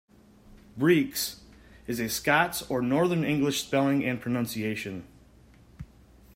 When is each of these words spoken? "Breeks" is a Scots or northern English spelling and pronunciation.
"Breeks" 0.75 1.41
is 1.85 1.99
a 1.99 2.09
Scots 2.09 2.63
or 2.71 2.81
northern 2.81 3.23
English 3.23 3.61
spelling 3.63 4.03
and 4.03 4.19
pronunciation. 4.19 5.07